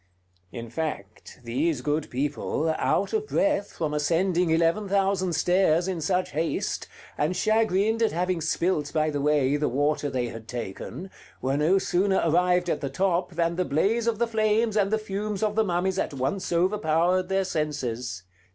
[0.51, 6.31] In fact, these good people, out of breath from ascending eleven thousand stairs in such
[6.31, 6.87] haste,
[7.19, 11.77] and chagrined at having spilt, by the way, the water they had taken, were no
[11.77, 15.53] sooner arrived at the top than the blaze of the flames and the fumes of
[15.53, 18.23] the mummies at once overpowered their senses.